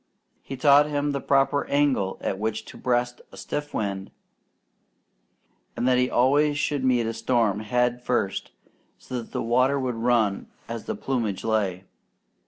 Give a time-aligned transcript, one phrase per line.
[0.41, 4.09] He taught him the proper angle at which to breast a stiff wind,
[5.77, 8.49] and that he always should meet a storm head first,
[8.97, 11.83] so that the water would run as the plumage lay.